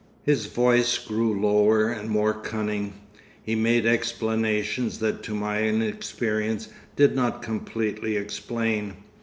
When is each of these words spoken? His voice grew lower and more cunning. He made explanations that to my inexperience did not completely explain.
His 0.23 0.47
voice 0.47 0.97
grew 0.97 1.39
lower 1.39 1.87
and 1.91 2.09
more 2.09 2.33
cunning. 2.33 2.93
He 3.43 3.53
made 3.53 3.85
explanations 3.85 4.97
that 4.97 5.21
to 5.21 5.35
my 5.35 5.61
inexperience 5.61 6.69
did 6.95 7.15
not 7.15 7.43
completely 7.43 8.17
explain. 8.17 8.95